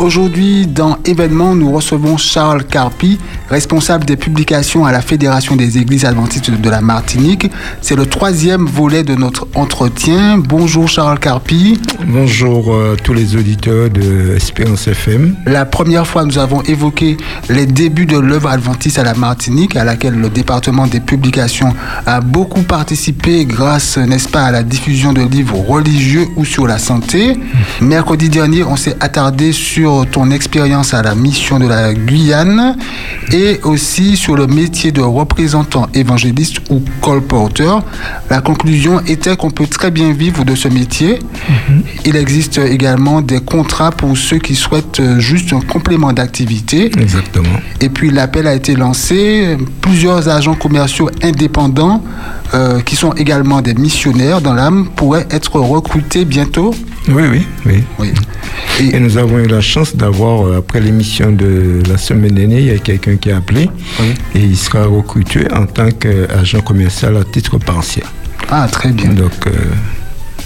[0.00, 3.18] Aujourd'hui, dans événement, nous recevons Charles Carpi,
[3.50, 7.50] responsable des publications à la Fédération des Églises adventistes de la Martinique.
[7.82, 10.38] C'est le troisième volet de notre entretien.
[10.38, 11.78] Bonjour Charles Carpi.
[12.06, 15.36] Bonjour à tous les auditeurs de Espérance FM.
[15.44, 17.18] La première fois, nous avons évoqué
[17.50, 21.74] les débuts de l'œuvre adventiste à la Martinique, à laquelle le département des publications
[22.06, 26.78] a beaucoup participé grâce, n'est-ce pas, à la diffusion de livres religieux ou sur la
[26.78, 27.36] santé.
[27.82, 32.76] Mercredi dernier, on s'est attardé sur ton expérience à la mission de la Guyane
[33.32, 37.82] et aussi sur le métier de représentant évangéliste ou colporteur.
[38.28, 41.18] La conclusion était qu'on peut très bien vivre de ce métier.
[41.68, 41.82] Mhm.
[42.06, 46.86] Il existe également des contrats pour ceux qui souhaitent juste un complément d'activité.
[46.98, 47.60] Exactement.
[47.80, 49.56] Et puis l'appel a été lancé.
[49.80, 52.02] Plusieurs agents commerciaux indépendants
[52.54, 56.74] euh, qui sont également des missionnaires dans l'âme pourraient être recrutés bientôt.
[57.10, 57.22] Oui,
[57.66, 58.12] oui, oui.
[58.80, 62.66] Et, nous avons eu la chance d'avoir, euh, après l'émission de la semaine dernière, il
[62.66, 63.68] y a quelqu'un qui a appelé
[64.34, 68.04] et il sera recruté en tant qu'agent commercial à titre partiel.
[68.48, 69.10] Ah, très bien.
[69.10, 69.50] Donc, euh,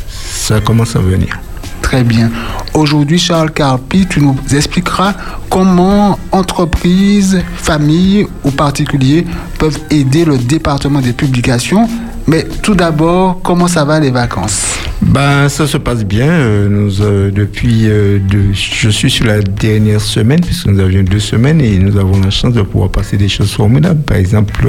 [0.09, 1.39] ça commence à venir.
[1.83, 2.31] Très bien.
[2.73, 5.15] Aujourd'hui, Charles Carpi, tu nous expliqueras
[5.51, 9.27] comment entreprises, familles ou particuliers
[9.59, 11.89] peuvent aider le département des publications.
[12.27, 14.79] Mais tout d'abord, comment ça va les vacances?
[15.03, 16.31] Ben, ça se passe bien.
[16.31, 18.19] Euh, nous, euh, depuis, euh,
[18.53, 22.31] je suis sur la dernière semaine, puisque nous avions deux semaines, et nous avons la
[22.31, 24.01] chance de pouvoir passer des choses formidables.
[24.03, 24.67] Par exemple,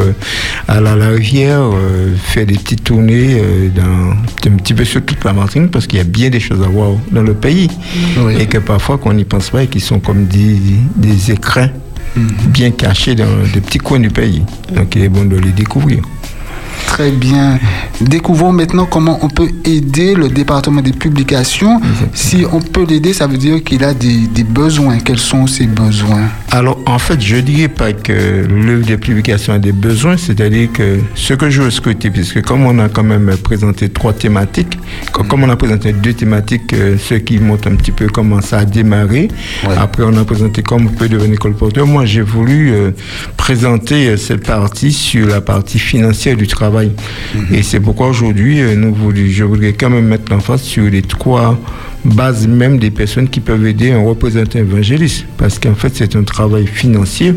[0.67, 1.63] à la, rivière,
[2.23, 3.41] faire des petites tournées
[3.75, 6.61] dans, un petit peu sur toute la Martinique, parce qu'il y a bien des choses
[6.61, 7.69] à voir dans le pays.
[8.37, 10.57] Et que parfois, qu'on n'y pense pas, et qui sont comme des,
[10.97, 11.71] des écrins
[12.15, 12.27] mhm.
[12.47, 14.43] bien cachés dans des petits coins du pays.
[14.75, 16.01] Donc, il est bon de les découvrir.
[16.87, 17.59] Très bien.
[18.01, 21.81] Découvrons maintenant comment on peut aider le département des publications.
[22.13, 24.99] Si on peut l'aider, ça veut dire qu'il a des, besoins.
[24.99, 26.29] Quels sont ses besoins?
[26.55, 28.13] Alors, en fait, je ne dirais pas que
[28.47, 32.65] l'œuvre des publications a des besoins, c'est-à-dire que ce que je veux scruter, puisque comme
[32.65, 34.79] on a quand même présenté trois thématiques,
[35.11, 38.59] comme on a présenté deux thématiques, euh, ceux qui montrent un petit peu comment ça
[38.59, 39.27] a démarré.
[39.77, 41.85] Après, on a présenté comment on peut devenir colporteur.
[41.87, 42.91] Moi, j'ai voulu euh,
[43.35, 46.93] présenter euh, cette partie sur la partie financière du travail
[47.51, 51.59] et c'est pourquoi aujourd'hui, nous je voudrais quand même mettre l'emphase sur les trois
[52.05, 55.25] bases même des personnes qui peuvent aider un représentant évangéliste.
[55.37, 57.33] Parce qu'en fait, c'est un travail financier.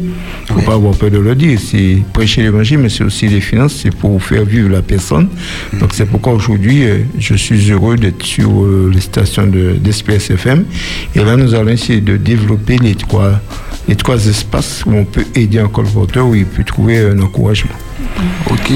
[0.49, 1.59] Il ne faut pas avoir peur de le dire.
[1.59, 3.81] C'est prêcher l'évangile, mais c'est aussi les finances.
[3.83, 5.29] C'est pour faire vivre la personne.
[5.81, 10.65] Donc, c'est pourquoi aujourd'hui, euh, je suis heureux d'être sur euh, les stations d'SPS FM.
[11.15, 13.41] Et là, nous allons essayer de développer les trois,
[13.89, 17.75] les trois espaces où on peut aider un colporteur, où il peut trouver un encouragement.
[18.50, 18.73] Ok.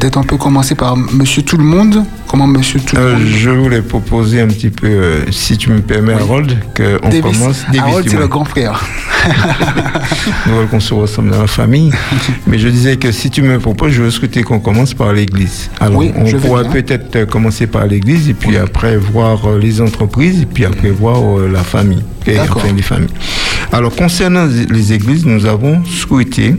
[0.00, 2.02] Peut-être on peut commencer par Monsieur Tout le Monde.
[2.26, 5.68] Comment Monsieur Tout le euh, Monde Je voulais proposer un petit peu, euh, si tu
[5.68, 7.66] me permets, Harold, qu'on commence.
[7.78, 8.82] Harold, c'est le grand frère.
[10.46, 11.92] Nous voulons qu'on se ressemble dans la famille.
[12.46, 15.68] Mais je disais que si tu me proposes, je veux souhaiter qu'on commence par l'Église.
[15.80, 20.46] Alors, on pourrait peut-être euh, commencer par l'Église et puis après voir les entreprises et
[20.46, 23.08] puis après voir la famille, et enfin les familles.
[23.70, 26.56] Alors, concernant les églises, nous avons souhaité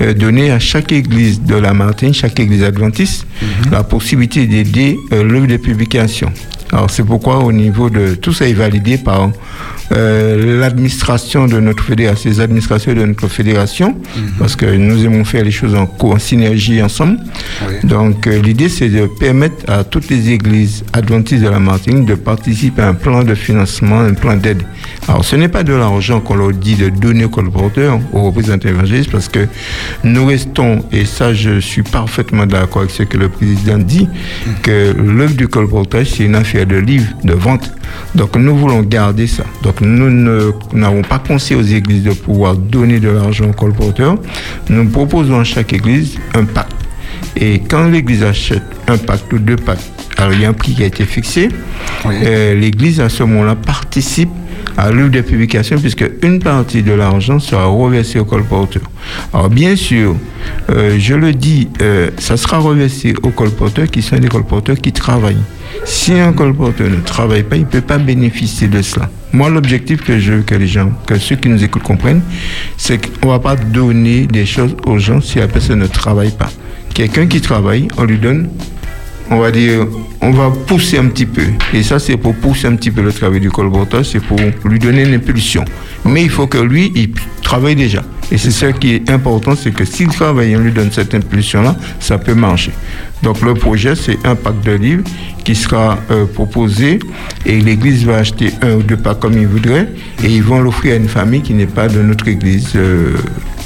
[0.00, 3.72] euh, donner à chaque église de la Martinique, chaque église adventiste, mhm.
[3.72, 6.32] la possibilité d'aider euh, l'œuvre de publication.
[6.72, 9.30] Alors c'est pourquoi au niveau de tout ça est validé par
[9.92, 14.32] euh, l'administration de notre fédération, les administrations de notre fédération, mhm.
[14.38, 17.18] parce que nous aimons faire les choses en, en synergie ensemble.
[17.84, 22.14] Donc euh, l'idée c'est de permettre à toutes les églises adventistes de la Martinique de
[22.14, 24.62] participer à un plan de financement, un plan d'aide.
[25.08, 28.68] Alors ce n'est pas de l'argent qu'on leur dit de donner aux colporteurs, aux représentants
[28.70, 29.46] évangélistes, parce que
[30.04, 34.08] nous restons, et ça je suis parfaitement d'accord avec ce que le président dit,
[34.46, 34.54] mhm.
[34.62, 37.72] que l'œuvre du colportage c'est une affaire de livres, de vente.
[38.14, 39.44] Donc nous voulons garder ça.
[39.62, 44.16] Donc nous n'avons pas conseillé aux églises de pouvoir donner de l'argent aux colporteurs.
[44.68, 46.76] Nous proposons à chaque église un pacte.
[47.36, 50.74] Et quand l'église achète un pacte ou deux pactes, alors il y a un prix
[50.74, 51.48] qui a été fixé,
[52.06, 54.30] euh, l'église à ce moment-là participe
[54.76, 58.82] à l'œuvre de publication puisque une partie de l'argent sera reversée au colporteur.
[59.32, 60.16] Alors bien sûr,
[60.70, 64.92] euh, je le dis, euh, ça sera reversé aux colporteurs qui sont des colporteurs qui
[64.92, 65.42] travaillent.
[65.84, 69.10] Si un colporteur ne travaille pas, il ne peut pas bénéficier de cela.
[69.32, 72.20] Moi, l'objectif que je veux que les gens, que ceux qui nous écoutent comprennent,
[72.76, 76.30] c'est qu'on ne va pas donner des choses aux gens si la personne ne travaille
[76.30, 76.50] pas.
[76.94, 78.50] Quelqu'un qui travaille, on lui donne
[79.32, 79.86] on va dire,
[80.20, 81.42] on va pousser un petit peu.
[81.72, 84.78] Et ça, c'est pour pousser un petit peu le travail du colporteur, c'est pour lui
[84.78, 85.64] donner une impulsion.
[86.04, 87.12] Mais il faut que lui, il
[87.42, 88.02] travaille déjà.
[88.30, 91.76] Et c'est ce qui est important, c'est que s'il travaille, on lui donne cette impulsion-là,
[92.00, 92.72] ça peut marcher.
[93.22, 95.04] Donc le projet, c'est un pack de livres
[95.44, 96.98] qui sera euh, proposé
[97.46, 99.88] et l'Église va acheter un ou deux packs comme il voudrait
[100.24, 102.72] et ils vont l'offrir à une famille qui n'est pas de notre Église.
[102.74, 103.16] Euh,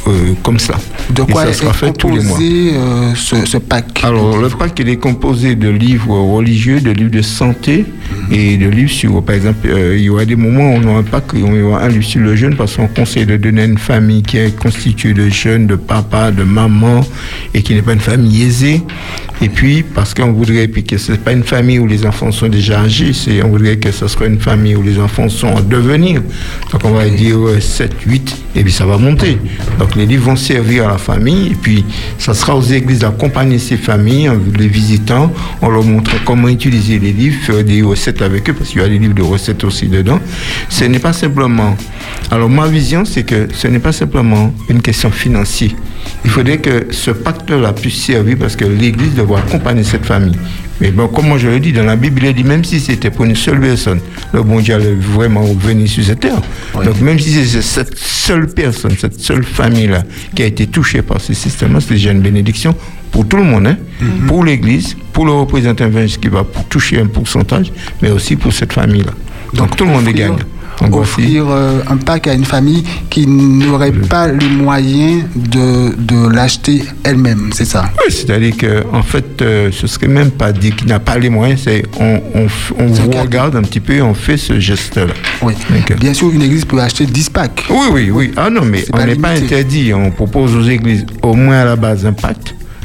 [0.07, 0.75] euh, comme ça.
[1.11, 2.39] De quoi ça sera fait tous les mois.
[2.41, 7.23] Euh, ce, pack Alors, le pack, il est composé de livres religieux, de livres de
[7.23, 7.85] santé
[8.31, 10.99] et de livres sur, par exemple, euh, il y aura des moments où on a
[10.99, 13.37] un pack, où il y aura un livre sur le jeûne parce qu'on conseille de
[13.37, 17.03] donner à une famille qui est constituée de jeunes, de papa, de maman
[17.55, 18.83] et qui n'est pas une famille aisée.
[19.43, 22.33] Et puis, parce qu'on voudrait, puis que ce n'est pas une famille où les enfants
[22.33, 25.49] sont déjà âgés, c'est, on voudrait que ce soit une famille où les enfants sont
[25.49, 26.23] en devenir.
[26.73, 29.39] Donc, on va dire 7, 8, et puis ça va monter.
[29.79, 31.85] Donc, les livres vont servir à la famille, et puis
[32.19, 35.31] ça sera aux églises d'accompagner ces familles en les visitant,
[35.61, 38.85] en leur montrant comment utiliser les livres, faire des recettes avec eux, parce qu'il y
[38.85, 40.21] a des livres de recettes aussi dedans.
[40.69, 41.77] Ce n'est pas simplement.
[42.31, 45.71] Alors, ma vision, c'est que ce n'est pas simplement une question financière.
[46.25, 50.37] Il faudrait que ce pacte-là puisse servir parce que l'Église doit accompagner cette famille.
[50.81, 53.25] Mais bon, comme je le dis, dans la Bible, il dit même si c'était pour
[53.25, 54.01] une seule personne,
[54.35, 56.43] le bon Dieu allait vraiment venir sur cette terre.
[56.75, 60.03] Donc même si c'est cette seule personne, cette seule famille-là
[60.35, 62.75] qui a été touchée par ce système, c'est déjà une bénédiction
[63.11, 63.77] pour tout le monde, hein.
[64.01, 64.27] mhm.
[64.27, 69.13] pour l'Église, pour le représentant qui va toucher un pourcentage, mais aussi pour cette famille-là.
[69.55, 70.37] Donc, tout le monde est gagnant
[70.93, 76.83] offrir euh, un pack à une famille qui n'aurait pas les moyens de, de l'acheter
[77.05, 77.91] elle-même, c'est ça?
[77.99, 81.31] Oui, c'est-à-dire qu'en en fait, euh, ce serait même pas dit qu'il n'a pas les
[81.31, 82.47] moyens, c'est on, on,
[82.79, 85.07] on vous regarde un petit peu et on fait ce geste-là.
[85.43, 85.55] Oui.
[86.01, 87.65] Bien sûr, une église peut acheter 10 packs.
[87.71, 88.33] Oui, oui, oui.
[88.37, 89.93] Ah non, mais on n'est pas interdit.
[89.95, 92.37] On propose aux églises au moins à la base un pack.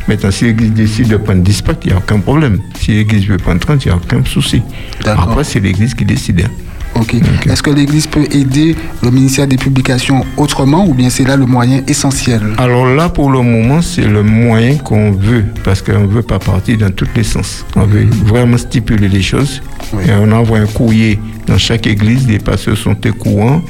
[0.07, 2.59] Maintenant, si l'église décide de prendre 10 packs, il n'y a aucun problème.
[2.79, 4.61] Si l'église veut prendre 30, il n'y a aucun souci.
[5.05, 6.47] Après, c'est l'église qui décide.
[6.95, 7.15] Ok.
[7.49, 11.45] Est-ce que l'Église peut aider le ministère des Publications autrement ou bien c'est là le
[11.45, 12.41] moyen essentiel?
[12.57, 16.39] Alors là, pour le moment, c'est le moyen qu'on veut parce qu'on ne veut pas
[16.39, 17.65] partir dans tous les sens.
[17.75, 19.61] On veut vraiment stipuler les choses.
[20.05, 21.19] Et on envoie un courrier
[21.51, 23.61] dans chaque église, les pasteurs sont au courant,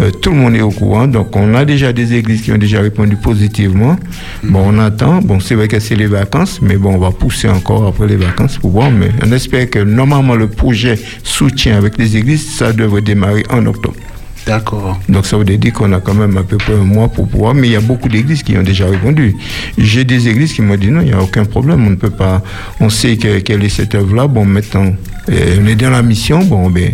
[0.00, 1.08] euh, tout le monde est au courant.
[1.08, 3.96] Donc on a déjà des églises qui ont déjà répondu positivement.
[4.44, 5.20] Bon, on attend.
[5.22, 8.16] Bon, c'est vrai que c'est les vacances, mais bon, on va pousser encore après les
[8.16, 8.92] vacances pour voir.
[8.92, 13.66] Mais on espère que normalement le projet soutien avec les églises, ça devrait démarrer en
[13.66, 13.96] octobre.
[14.46, 14.96] D'accord.
[15.08, 17.52] Donc ça veut dire qu'on a quand même à peu près un mois pour pouvoir,
[17.52, 19.34] mais il y a beaucoup d'églises qui ont déjà répondu.
[19.76, 22.10] J'ai des églises qui m'ont dit non, il n'y a aucun problème, on ne peut
[22.10, 22.42] pas,
[22.78, 24.92] on sait quelle est cette œuvre-là, bon maintenant,
[25.30, 26.92] euh, on est dans la mission, bon ben,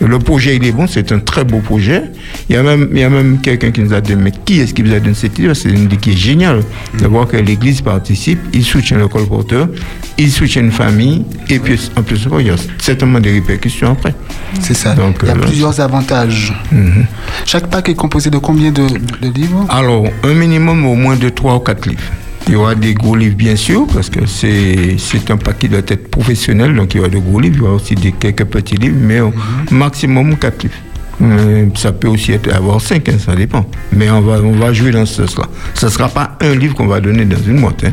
[0.00, 2.04] le projet, il est bon, c'est un très beau projet.
[2.48, 4.60] Il y a même, il y a même quelqu'un qui nous a dit, mais qui
[4.60, 5.52] est-ce qui vous a donné cette idée?
[5.54, 6.62] C'est une idée qui est géniale
[6.98, 9.68] de voir que l'Église participe, il soutient le colporteur,
[10.16, 14.14] il soutient une famille, et puis en plus, il y a certainement des répercussions après.
[14.60, 14.94] C'est ça.
[14.94, 16.52] Donc, il y a euh, plusieurs avantages.
[16.70, 17.06] Mhm.
[17.44, 19.66] Chaque pack est composé de combien de, de livres?
[19.68, 22.02] Alors, un minimum au moins de 3 ou 4 livres.
[22.48, 25.80] Il y aura des gros livres, bien sûr, parce que c'est, c'est un paquet de
[25.82, 28.46] tête professionnel, donc il y aura de gros livres, il y aura aussi des, quelques
[28.46, 29.34] petits livres, mais au
[29.70, 30.74] maximum 4 livres.
[31.20, 33.66] Euh, ça peut aussi être, avoir 5, hein, ça dépend.
[33.92, 35.44] Mais on va, on va jouer dans ce sens-là.
[35.74, 37.84] Ce ne sera pas un livre qu'on va donner dans une moite.
[37.84, 37.92] Hein.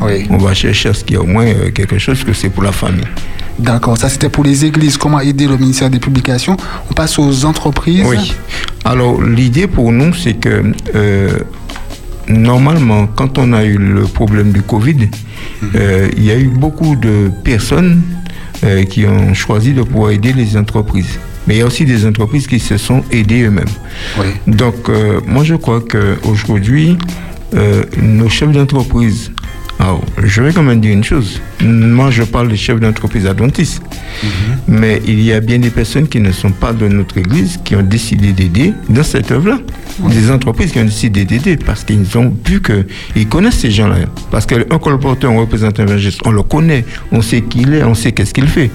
[0.00, 0.26] Oui.
[0.30, 2.48] On va chercher à ce qu'il y ait au moins euh, quelque chose que c'est
[2.48, 3.04] pour la famille.
[3.58, 4.96] D'accord, ça c'était pour les églises.
[4.96, 6.56] Comment aider le ministère des Publications?
[6.90, 8.04] On passe aux entreprises.
[8.06, 8.34] Oui.
[8.84, 11.38] Alors l'idée pour nous, c'est que euh,
[12.32, 15.70] normalement, quand on a eu le problème du Covid, mhm.
[15.74, 18.02] euh, il y a eu beaucoup de personnes
[18.64, 21.18] euh, qui ont choisi de pouvoir aider les entreprises.
[21.46, 23.64] Mais il y a aussi des entreprises qui se sont aidées eux-mêmes.
[24.46, 26.96] Donc, euh, moi, je crois qu'aujourd'hui,
[28.00, 29.32] nos chefs d'entreprise
[29.82, 31.40] alors, je vais quand même dire une chose.
[31.60, 33.82] Moi, je parle des chefs d'entreprise adventistes.
[34.22, 34.28] Mhm.
[34.68, 37.74] Mais il y a bien des personnes qui ne sont pas de notre église qui
[37.74, 39.58] ont décidé d'aider dans cette œuvre-là.
[40.08, 43.96] Des entreprises qui ont décidé d'aider parce qu'ils ont vu qu'ils connaissent ces gens-là.
[44.30, 47.94] Parce qu'un colporteur, un représentant évangéliste, on le connaît, on sait qui il est, on
[47.94, 48.70] sait qu'est-ce qu'il fait.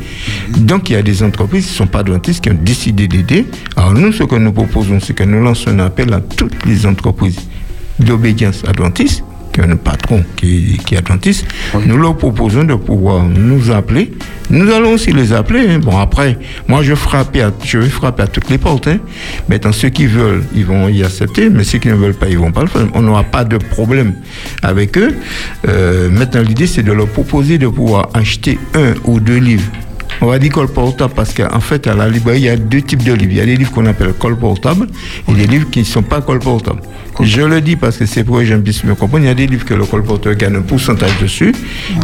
[0.58, 0.66] Mhm.
[0.66, 3.46] Donc, il y a des entreprises qui ne sont pas adventistes qui ont décidé d'aider.
[3.78, 6.86] Alors, nous, ce que nous proposons, c'est que nous lançons un appel à toutes les
[6.86, 7.40] entreprises
[7.98, 9.24] d'obédience adventiste
[9.60, 11.02] un patron qui, qui est
[11.86, 14.12] nous leur proposons de pouvoir nous appeler.
[14.50, 15.68] Nous allons aussi les appeler.
[15.68, 15.80] Hein.
[15.80, 16.38] Bon, après,
[16.68, 18.88] moi, je, frappe à, je vais frapper à toutes les portes.
[18.88, 19.00] Hein.
[19.50, 22.38] Maintenant, ceux qui veulent, ils vont y accepter, mais ceux qui ne veulent pas, ils
[22.38, 22.88] vont pas le faire.
[22.94, 24.14] On n'aura pas de problème
[24.64, 25.16] avec eux.
[25.68, 29.70] Euh, maintenant, l'idée, c'est de leur proposer de pouvoir acheter un ou deux livres
[30.22, 33.04] On va dire colportable parce qu'en fait, à la librairie, il y a deux types
[33.04, 33.32] de livres.
[33.32, 34.88] Il y a des livres qu'on appelle colportables
[35.28, 36.82] et des livres qui ne sont pas colportables.
[37.22, 39.26] Je le dis parce que c'est pour que j'aime puisse me comprendre.
[39.26, 41.54] Il y a des livres que le colporteur gagne un pourcentage dessus.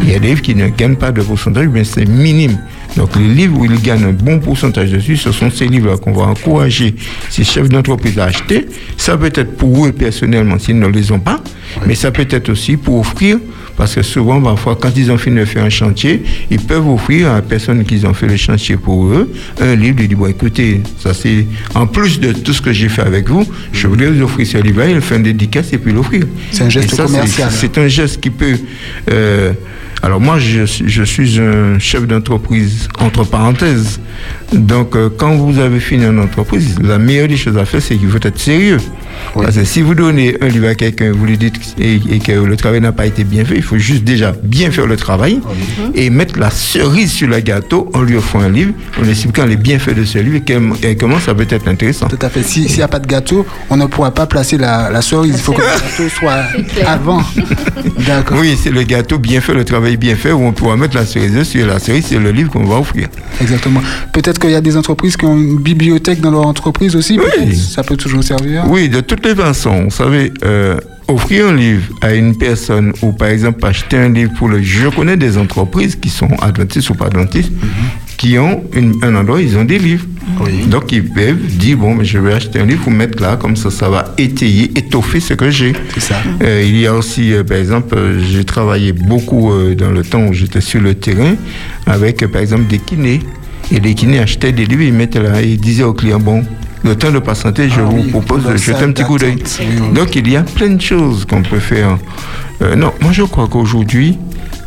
[0.01, 2.57] Il y a des livres qui ne gagnent pas de pourcentage, mais c'est minime.
[2.97, 6.13] Donc les livres où il gagne un bon pourcentage dessus, ce sont ces livres-là qu'on
[6.13, 6.95] va encourager
[7.29, 8.65] ces chefs d'entreprise à acheter.
[8.97, 11.39] Ça peut être pour eux personnellement s'ils ne les ont pas,
[11.85, 13.37] mais ça peut être aussi pour offrir
[13.75, 17.31] parce que souvent, parfois, quand ils ont fini de faire un chantier, ils peuvent offrir
[17.31, 19.97] à la personne qui ont fait le chantier pour eux un livre.
[20.01, 23.29] Ils disent, bon, écoutez, ça c'est, en plus de tout ce que j'ai fait avec
[23.29, 26.25] vous, je voudrais vous offrir ce livre-là, il fait un dédicace et puis l'offrir.
[26.51, 27.49] C'est un geste commercial.
[27.51, 28.57] C'est un geste qui peut...
[29.11, 29.53] Euh,
[30.01, 34.01] alors moi, je, je, suis un chef d'entreprise, entre parenthèses.
[34.51, 37.95] Donc, euh, quand vous avez fini une entreprise, la meilleure des choses à faire, c'est
[37.95, 38.79] qu'il faut être sérieux.
[39.33, 42.55] Parce que si vous donnez un livre à quelqu'un, vous lui dites et, que le
[42.55, 45.39] travail n'a pas été bien fait, il faut juste déjà bien faire le travail
[45.95, 49.55] et mettre la cerise sur le gâteau en lui offrant un livre, en expliquant les
[49.55, 50.39] bienfaits de ce livre
[50.83, 52.07] et, comment ça peut être intéressant.
[52.07, 52.43] Tout à fait.
[52.43, 55.35] S'il n'y a pas de gâteau, on ne pourra pas placer la, cerise.
[55.35, 56.43] Il faut que le gâteau soit
[56.85, 57.21] avant.
[58.07, 58.37] D'accord.
[58.39, 61.05] Oui, c'est le gâteau bien fait, le travail bien fait, où on pourra mettre la
[61.05, 63.07] cerise sur la cerise, c'est le livre qu'on va offrir.
[63.41, 63.81] Exactement.
[64.11, 67.19] Peut-être qu'il y a des entreprises qui ont une bibliothèque dans leur entreprise aussi.
[67.19, 67.55] Oui.
[67.55, 68.65] Ça peut toujours servir.
[68.67, 69.85] Oui, de toutes les façons.
[69.85, 74.31] Vous savez, euh, offrir un livre à une personne ou par exemple acheter un livre
[74.37, 74.61] pour le...
[74.61, 77.69] Je connais des entreprises qui sont adventistes ou pas adventistes mhm.
[78.17, 78.63] qui ont
[79.01, 80.05] un endroit, ils ont des livres.
[80.67, 83.55] Donc ils peuvent dire, bon, mais je vais acheter un livre pour mettre là, comme
[83.55, 85.73] ça, ça va étayer, étoffer ce que j'ai.
[86.41, 87.97] Euh, il y a aussi, euh, par exemple,
[88.31, 91.35] j'ai travaillé beaucoup dans le temps où j'étais sur le terrain
[91.85, 93.19] avec, par exemple, des kinés.
[93.71, 96.43] Et les kinés achetaient des livres, ils mettaient là, ils disaient aux clients, bon,
[96.83, 99.37] le temps de patienter, je ah vous propose de jeter un petit coup d'œil.
[99.93, 101.97] Donc il y a plein de choses qu'on peut faire.
[102.61, 104.17] Euh, non, moi je crois qu'aujourd'hui,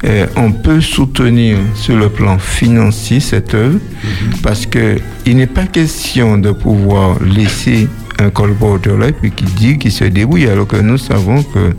[0.04, 4.40] euh, on peut soutenir sur le plan financier cette œuvre mhm.
[4.42, 9.92] parce qu'il n'est pas question de pouvoir laisser un colporteur là puis qui dit qu'il
[9.92, 11.74] se débrouille alors que nous savons que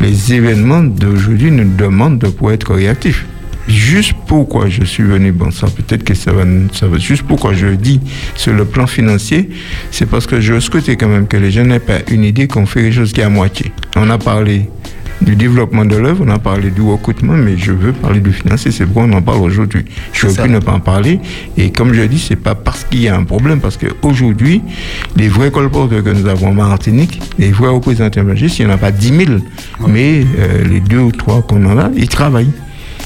[0.00, 3.26] les événements d'aujourd'hui nous demandent de pouvoir être réactifs
[3.68, 6.42] juste pourquoi je suis venu, bon, ça peut-être que ça va,
[6.72, 8.00] ça va, juste pourquoi je dis
[8.34, 9.48] sur le plan financier,
[9.90, 12.66] c'est parce que je souhaitais quand même que les gens n'aient pas une idée qu'on
[12.66, 13.72] fait les choses qui est à moitié.
[13.96, 14.68] On a parlé
[15.24, 18.70] du développement de l'œuvre, on a parlé du recrutement, mais je veux parler du financier,
[18.70, 19.84] c'est pourquoi on en parle aujourd'hui.
[20.12, 21.20] Je ne veux plus ne pas en parler.
[21.56, 24.62] Et comme je dis, c'est pas parce qu'il y a un problème, parce qu'aujourd'hui,
[25.16, 28.78] les vrais colporteurs que nous avons en Martinique, les vrais représentants il n'y en a
[28.78, 29.30] pas 10 000,
[29.88, 32.50] mais euh, les deux ou trois qu'on en a, ils travaillent.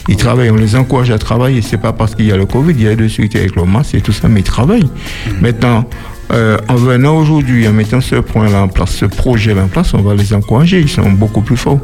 [0.09, 1.63] Ils travaillent, on les encourage à travailler.
[1.63, 3.65] C'est pas parce qu'il y a le Covid, il y a de suite avec le
[3.65, 4.85] masque et tout ça, mais ils travaillent.
[4.85, 5.41] Mm.
[5.41, 5.85] Maintenant,
[6.33, 10.03] euh, en venant aujourd'hui, en mettant ce point-là en place, ce projet-là en place, on
[10.03, 10.81] va les encourager.
[10.81, 11.81] Ils sont beaucoup plus forts.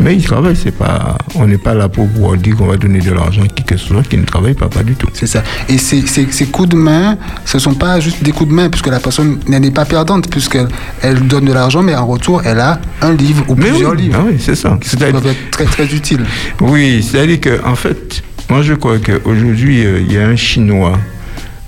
[0.00, 0.56] Mais ils travaillent.
[0.56, 3.48] C'est pas, on n'est pas là pour pouvoir dire qu'on va donner de l'argent à
[3.48, 5.08] qui que ce soit qui ne travaille pas, pas du tout.
[5.14, 5.42] C'est ça.
[5.68, 8.68] Et ces, ces, coups de main, ce ne sont pas juste des coups de main,
[8.68, 10.68] puisque la personne n'est pas perdante, puisqu'elle
[11.02, 14.18] elle donne de l'argent, mais en retour, elle a un livre ou plusieurs livres.
[14.20, 14.78] Ah oui, c'est ça.
[14.98, 16.24] Peuvent être très, très utiles.
[16.60, 20.98] Oui, c'est-à-dire qu'en en fait, moi je crois qu'aujourd'hui, euh, il y a un Chinois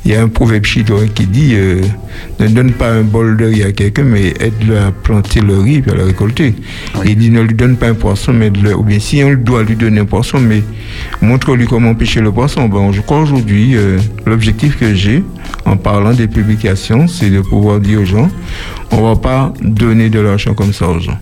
[0.04, 1.82] il y a un proverbe chinois qui dit euh,
[2.40, 5.82] ne donne pas un bol de riz à quelqu'un, mais aide-le à planter le riz
[5.86, 6.54] et à le récolter.
[7.04, 8.74] Il dit ne lui donne pas un poisson, mais aide-le.
[8.74, 10.62] Ou bien si on doit lui donner un poisson, mais
[11.20, 12.68] montre-lui comment pêcher le poisson.
[12.68, 15.22] Bon, je crois aujourd'hui, euh, l'objectif que j'ai
[15.64, 18.30] en parlant des publications, c'est de pouvoir dire aux gens
[18.90, 21.18] on ne va pas donner de l'argent comme ça aux gens.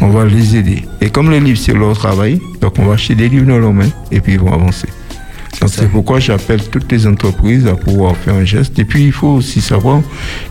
[0.00, 0.84] On va les aider.
[1.00, 3.72] Et comme les livres, c'est leur travail, donc on va acheter des livres dans leurs
[3.72, 4.88] mains et puis ils vont avancer.
[5.66, 8.78] C'est pourquoi j'appelle toutes les entreprises à pouvoir faire un geste.
[8.78, 10.02] Et puis, il faut aussi savoir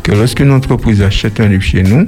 [0.04, 2.08] que lorsqu'une entreprise achète un livre chez nous,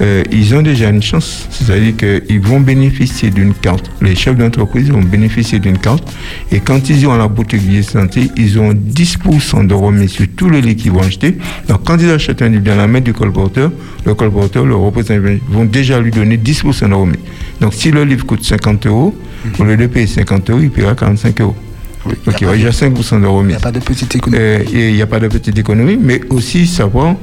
[0.00, 1.46] euh, ils ont déjà une chance.
[1.50, 3.90] C'est-à-dire qu'ils vont bénéficier d'une carte.
[4.00, 6.12] Les chefs d'entreprise vont bénéficier d'une carte.
[6.50, 10.50] Et quand ils à la boutique Vie Santé, ils ont 10% de remise sur tous
[10.50, 11.36] les livres qu'ils vont acheter.
[11.68, 13.70] Donc, quand ils achètent un livre dans la main du colporteur,
[14.04, 17.16] le colporteur, le représentant, vont déjà lui donner 10% de remise.
[17.60, 19.14] Donc, si le livre coûte 50 euros,
[19.52, 21.56] pour le payer 50 euros, il paiera 45 euros.
[22.06, 23.44] Oui, il y a, déjà 5% de remise.
[23.44, 24.42] Il n'y a pas de petite économie.
[24.42, 27.14] Euh, il n'y a pas de petite économie, mais aussi savoir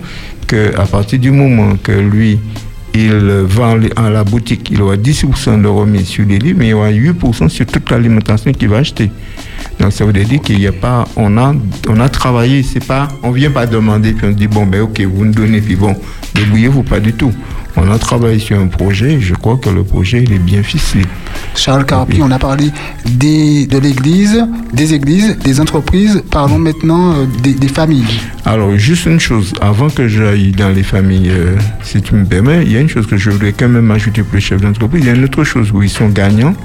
[0.47, 2.39] qu'à partir du moment que lui,
[2.93, 3.13] il
[3.45, 6.91] vend à la boutique, il aura 10% de remise sur les livres, mais il aura
[6.91, 9.11] 8% sur toute l'alimentation qu'il va acheter.
[9.79, 11.55] Donc ça veut dire qu'il n'y a pas, on a,
[11.87, 15.01] on a travaillé, c'est pas, on vient pas demander puis on dit bon ben ok
[15.01, 15.95] vous nous donnez puis bon
[16.35, 17.33] débrouillez-vous pas du tout.
[17.77, 20.63] On a travaillé sur un projet et je crois que le projet il est bien
[20.63, 21.03] ficelé.
[21.55, 22.71] Charles Carpi, on a parlé
[23.05, 26.23] des, de l'Église, des églises, des entreprises.
[26.31, 28.19] Parlons maintenant euh, des, familles.
[28.45, 32.63] Alors, juste une chose, avant que j'aille dans les familles, euh, si tu me permets,
[32.63, 35.01] il y a une chose que je voudrais quand même ajouter pour les chefs d'entreprise.
[35.03, 36.55] Il y a une autre chose où ils sont gagnants,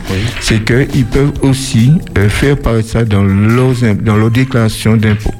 [0.41, 5.35] c'est qu'ils peuvent aussi euh, faire paraître ça dans, leurs, dans leur déclaration d'impôt.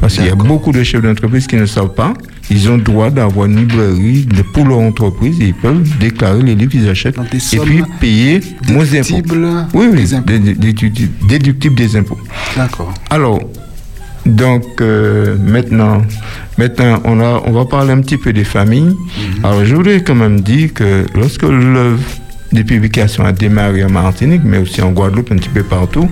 [0.00, 2.12] Parce qu'il y a beaucoup de chefs d'entreprise qui ne savent pas.
[2.50, 6.72] Ils ont droit d'avoir une librairie pour leur entreprise et ils peuvent déclarer les livres
[6.72, 8.40] qu'ils achètent et puis payer
[8.70, 9.34] moins d'impôts.
[9.74, 10.06] Oui, oui,
[11.28, 12.18] déductibles des impôts.
[12.56, 12.92] D'accord.
[13.10, 13.40] Alors,
[14.24, 16.02] donc euh, maintenant,
[16.56, 18.94] maintenant on, a, on va parler un petit peu des familles.
[18.94, 19.44] Mhm.
[19.44, 21.98] Alors, je voudrais quand même dire que lorsque l'œuvre
[22.52, 26.08] des publications a démarré en Martinique, mais aussi en Guadeloupe, un petit peu partout,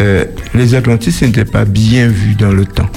[0.00, 2.88] euh, les adventistes n'étaient pas bien vus dans le temps.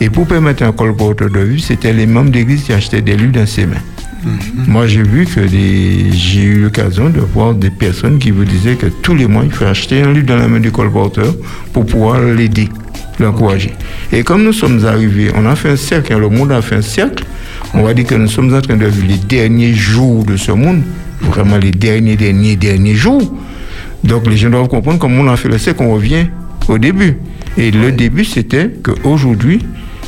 [0.00, 3.32] Et pour permettre un colporteur de vue, c'était les membres d'église qui achetaient des livres
[3.32, 3.76] dans ses mains.
[4.24, 4.64] Mhm.
[4.66, 8.86] Moi, j'ai vu que j'ai eu l'occasion de voir des personnes qui vous disaient que
[8.86, 11.34] tous les mois, il faut acheter un livre dans la main du colporteur
[11.72, 12.68] pour pouvoir l'aider,
[13.18, 13.72] l'encourager.
[14.12, 16.82] Et comme nous sommes arrivés, on a fait un cercle, le monde a fait un
[16.82, 17.24] cercle,
[17.74, 20.52] on va dire que nous sommes en train de vivre les derniers jours de ce
[20.52, 20.82] monde,
[21.22, 23.34] vraiment les derniers, derniers, derniers jours.
[24.02, 26.26] Donc les gens doivent comprendre comment on a fait le sait qu'on revient
[26.68, 27.16] au début.
[27.58, 29.60] Et le début, c'était qu'aujourd'hui,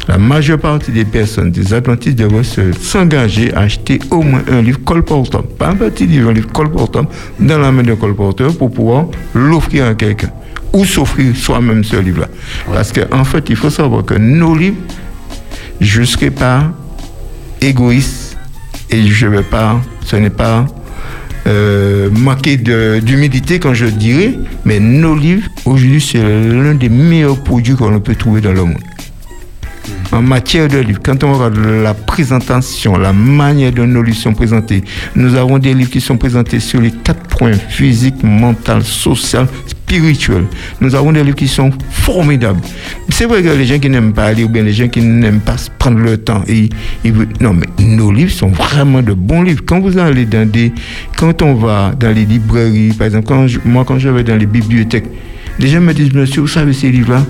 [0.08, 2.42] la majeure partie des personnes, des adventistes, devraient
[2.80, 7.06] s'engager à acheter au moins un livre colportant, pas un petit livre, un livre colportant,
[7.38, 10.30] dans la main d'un colporteur pour pouvoir l'offrir à quelqu'un
[10.72, 12.28] ou s'offrir soi-même ce livre-là.
[12.72, 14.76] Parce qu'en en fait, il faut savoir que nos livres,
[15.80, 16.72] je ne serai pas
[17.60, 18.36] égoïste
[18.90, 20.66] et je ne vais pas, ce n'est pas
[21.46, 27.74] euh, manquer d'humilité quand je dirais, mais nos livres, aujourd'hui, c'est l'un des meilleurs produits
[27.74, 28.78] qu'on peut trouver dans le monde.
[30.12, 34.34] En matière de livres, quand on regarde la présentation, la manière dont nos livres sont
[34.34, 34.84] présentés,
[35.16, 40.44] nous avons des livres qui sont présentés sur les quatre points physique, mental, social, spirituel.
[40.82, 42.60] Nous avons des livres qui sont formidables.
[43.08, 45.40] C'est vrai que les gens qui n'aiment pas lire ou bien les gens qui n'aiment
[45.40, 46.68] pas prendre le temps, et,
[47.40, 49.62] non, mais nos livres sont vraiment de bons livres.
[49.64, 50.72] Quand vous allez dans des,
[51.16, 53.32] quand on va dans les librairies, par exemple,
[53.64, 55.06] moi quand je vais dans les bibliothèques,
[55.58, 57.24] les gens me disent, monsieur, vous savez ces livres-là?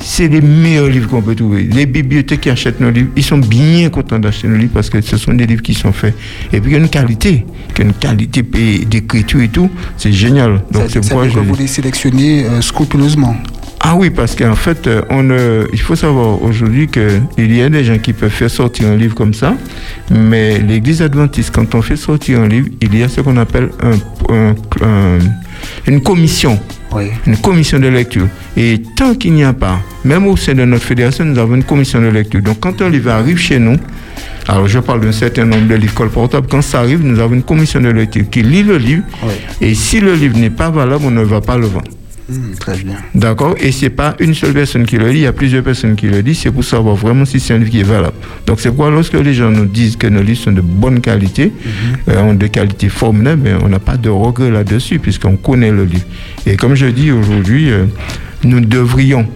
[0.00, 1.64] C'est les meilleurs livres qu'on peut trouver.
[1.64, 5.00] Les bibliothèques qui achètent nos livres, ils sont bien contents d'acheter nos livres parce que
[5.00, 6.14] ce sont des livres qui sont faits.
[6.52, 9.70] Et puis il y a une qualité, il y a une qualité d'écriture et tout,
[9.96, 10.62] c'est génial.
[10.70, 11.38] Donc c'est pourquoi je...
[11.38, 13.36] vous les sélectionnez euh, scrupuleusement.
[13.82, 17.68] Ah oui, parce qu'en fait, euh, on, euh, il faut savoir aujourd'hui qu'il y a
[17.70, 19.56] des gens qui peuvent faire sortir un livre comme ça,
[20.10, 23.70] mais l'Église adventiste, quand on fait sortir un livre, il y a ce qu'on appelle
[25.86, 26.58] une commission
[27.26, 28.26] une commission de lecture.
[28.56, 31.64] Et tant qu'il n'y a pas, même au sein de notre fédération, nous avons une
[31.64, 32.42] commission de lecture.
[32.42, 33.76] Donc quand un livre arrive chez nous,
[34.48, 37.42] alors je parle d'un certain nombre de livres colportables, quand ça arrive, nous avons une
[37.42, 39.02] commission de lecture qui lit le livre.
[39.60, 41.90] Et si le livre n'est pas valable, on ne va pas le vendre.
[42.30, 42.96] Hmm, très bien.
[43.12, 45.96] D'accord Et c'est pas une seule personne qui le lit, il y a plusieurs personnes
[45.96, 48.14] qui le disent, c'est pour savoir vraiment si c'est un livre qui est valable.
[48.46, 51.46] Donc c'est pourquoi lorsque les gens nous disent que nos livres sont de bonne qualité,
[51.46, 51.96] mhm.
[52.08, 55.84] euh, ont de qualité formidables, mais on n'a pas de regret là-dessus puisqu'on connaît le
[55.84, 56.06] livre.
[56.46, 57.86] Et comme je dis aujourd'hui, euh,
[58.44, 59.26] nous devrions,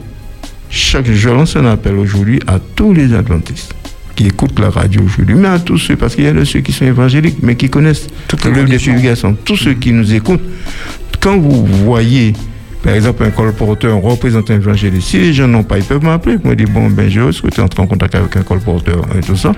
[0.71, 3.75] chaque, je lance un appel aujourd'hui à tous les adventistes
[4.15, 6.61] qui écoutent la radio aujourd'hui, mais à tous ceux, parce qu'il y a de ceux
[6.61, 10.45] qui sont évangéliques, mais qui connaissent toutes les des publications, tous ceux qui nous écoutent,
[11.21, 12.35] quand vous voyez
[12.85, 15.09] par exemple, un colporteur, un représentant évangéliste.
[15.09, 17.59] Si les gens n'ont pas, ils peuvent m'appeler pour me dire, bon, ben, je souhaite
[17.59, 19.53] entrer en contact avec un colporteur et tout ça.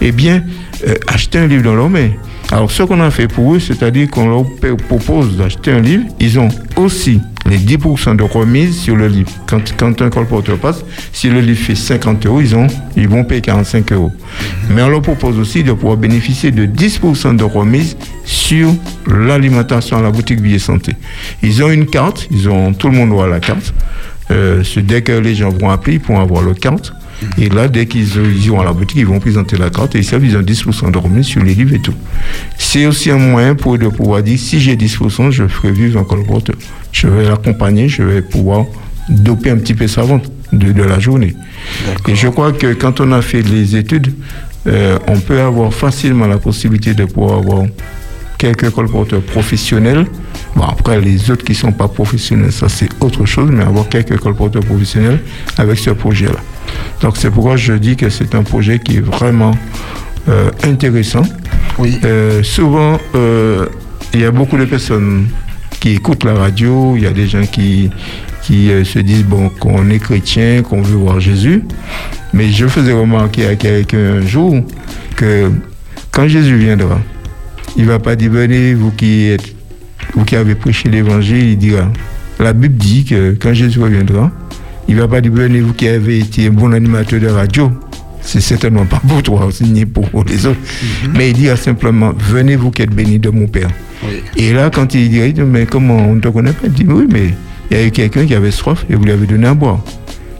[0.00, 0.42] Eh bien,
[0.88, 2.08] euh, acheter un livre dans leur main.
[2.50, 4.44] Alors, ce qu'on a fait pour eux, c'est-à-dire qu'on leur
[4.88, 9.30] propose d'acheter un livre, ils ont aussi les 10% de remise sur le livre.
[9.46, 13.24] Quand, quand un colporteur passe, si le livre fait 50 euros, ils, ont, ils vont
[13.24, 14.12] payer 45 euros.
[14.70, 17.96] Mais on leur propose aussi de pouvoir bénéficier de 10% de remise
[18.44, 18.74] sur
[19.06, 20.92] l'alimentation à la boutique Vie Santé.
[21.42, 23.72] Ils ont une carte, ils ont, tout le monde voit la carte.
[24.30, 26.92] Euh, dès que les gens vont appeler, ils pourront avoir le carte.
[27.38, 28.06] Et là, dès qu'ils
[28.50, 30.90] vont à la boutique, ils vont présenter la carte et ils savent ils ont 10%
[30.90, 31.94] de remise sur les livres et tout.
[32.58, 35.98] C'est aussi un moyen pour eux de pouvoir dire si j'ai 10%, je ferai vivre
[35.98, 36.56] un colporteur.
[36.92, 38.66] Je vais l'accompagner, je vais pouvoir
[39.08, 41.34] doper un petit peu sa vente de, de la journée.
[42.08, 44.12] Et je crois que quand on a fait les études,
[44.66, 47.64] euh, on peut avoir facilement la possibilité de pouvoir avoir
[48.38, 50.06] quelques colporteurs professionnels.
[50.56, 53.88] Bon, après, les autres qui ne sont pas professionnels, ça c'est autre chose, mais avoir
[53.88, 55.20] quelques colporteurs professionnels
[55.58, 56.40] avec ce projet-là.
[57.00, 59.54] Donc c'est pourquoi je dis que c'est un projet qui est vraiment
[60.28, 61.22] euh, intéressant.
[61.78, 61.98] Oui.
[62.04, 63.66] Euh, souvent, euh,
[64.12, 65.26] il y a beaucoup de personnes
[65.80, 67.90] qui écoutent la radio, il y a des gens qui,
[68.42, 71.64] qui se disent bon, qu'on est chrétien, qu'on veut voir Jésus.
[72.32, 74.54] Mais je faisais remarquer à quelqu'un un jour
[75.16, 75.50] que
[76.10, 77.00] quand Jésus viendra,
[77.76, 79.54] il va pas dire venez vous qui êtes,
[80.14, 81.90] vous qui avez prêché l'évangile, il dira.
[82.38, 84.30] La Bible dit que quand Jésus reviendra,
[84.88, 87.70] il va pas dire venez vous qui avez été un bon animateur de radio.
[88.20, 90.58] C'est certainement pas pour toi, ni pour les autres.
[91.04, 91.12] Mhm.
[91.16, 93.68] Mais il dira simplement venez vous qui êtes bénis de mon Père.
[94.36, 96.66] Et là, quand il dit mais comment on ne te connaît pas?
[96.66, 97.34] Il dit oui, mais
[97.70, 99.80] il y a eu quelqu'un qui avait soif et vous lui avez donné à boire.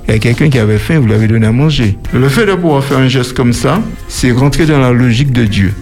[0.07, 1.97] Il y a quelqu'un qui avait faim, vous lui avez donné à manger.
[2.12, 5.44] Le fait de pouvoir faire un geste comme ça, c'est rentrer dans la logique de
[5.44, 5.73] Dieu.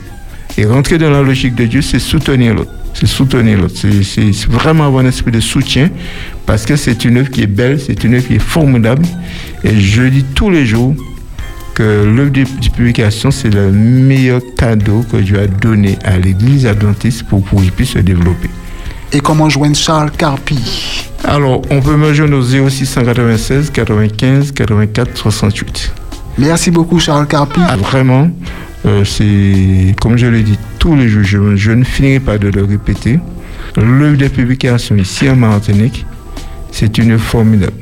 [0.58, 2.72] Et rentrer dans la logique de Dieu, c'est soutenir l'autre.
[2.94, 3.74] C'est soutenir l'autre.
[3.76, 5.88] C'est vraiment avoir un esprit de soutien
[6.46, 9.06] parce que c'est une œuvre qui est belle, c'est une œuvre qui est formidable.
[9.64, 10.94] Et je dis tous les jours
[11.74, 17.24] que l'œuvre de, publication, c'est le meilleur cadeau que Dieu a donné à l'Église adventiste
[17.24, 18.50] pour qu'il puisse se développer.
[19.12, 20.58] Et comment joindre Charles Carpi?
[21.24, 25.92] Alors, on peut me joindre au 0696 95 84 68.
[26.38, 27.60] Merci beaucoup, Charles Carpi.
[27.66, 28.30] Ah, vraiment,
[28.84, 32.64] euh, c'est, comme je l'ai dit tous les jours, je, ne finirai pas de le
[32.64, 33.20] répéter.
[33.76, 36.04] L'œuvre de publication ici en Martinique,
[36.70, 37.72] c'est une formidable.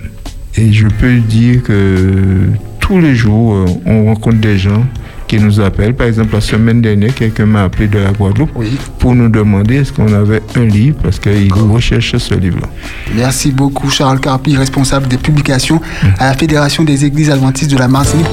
[0.57, 2.49] Et je peux dire que
[2.81, 4.85] tous les jours, euh, on rencontre des gens
[5.27, 5.95] qui nous appellent.
[5.95, 8.51] Par exemple, la semaine dernière, quelqu'un m'a appelé de la Guadeloupe
[8.99, 12.67] pour nous demander est-ce qu'on avait un livre parce qu'il recherchait ce livre-là.
[13.15, 15.81] Merci beaucoup, Charles Carpi, responsable des publications
[16.19, 18.27] à la Fédération des Églises Adventistes de la Martinique.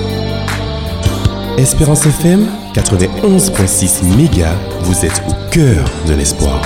[1.57, 6.61] Espérance FM 91.6 mégas, vous êtes au cœur de l'espoir.